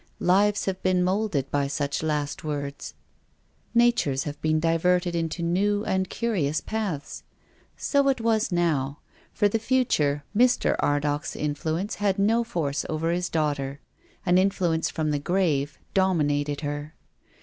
Lives 0.17 0.65
have 0.65 0.81
been 0.81 1.03
moulded 1.03 1.51
by 1.51 1.67
such 1.67 2.01
last 2.01 2.43
words. 2.43 2.95
Natures 3.75 4.23
have 4.23 4.41
been 4.41 4.59
diverted 4.59 5.13
into 5.15 5.43
new 5.43 5.85
and 5.85 6.09
curious 6.09 6.59
paths. 6.59 7.21
So 7.77 8.07
it 8.09 8.19
was 8.19 8.51
now. 8.51 8.97
For 9.31 9.47
the 9.47 9.59
future 9.59 10.23
Mr. 10.35 10.75
Ardagh's 10.79 11.35
influence 11.35 11.93
had 12.01 12.17
no 12.17 12.43
force 12.43 12.83
over 12.89 13.11
his 13.11 13.29
daughter. 13.29 13.79
An 14.25 14.39
influence 14.39 14.89
from 14.89 15.11
the 15.11 15.19
grave 15.19 15.77
dom 15.93 16.19
inated 16.21 16.61
her. 16.61 16.95